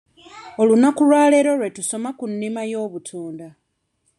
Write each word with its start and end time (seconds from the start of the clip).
Olunaku 0.61 1.01
lwaleero 1.09 1.51
lwe 1.59 1.69
tusoma 1.75 2.09
ku 2.19 2.25
nnima 2.31 2.61
y'obutunda. 2.71 3.47